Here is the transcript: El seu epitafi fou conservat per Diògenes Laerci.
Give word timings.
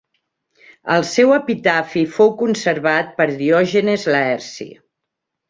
El 0.95 1.03
seu 1.09 1.33
epitafi 1.35 2.03
fou 2.15 2.33
conservat 2.39 3.13
per 3.21 3.29
Diògenes 3.43 4.09
Laerci. 4.17 4.69